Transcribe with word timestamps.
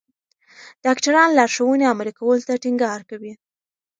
ډاکټران 0.85 1.29
لارښوونې 1.37 1.85
عملي 1.91 2.13
کولو 2.19 2.45
ته 2.47 2.53
ټینګار 2.63 2.99
کوي. 3.09 3.33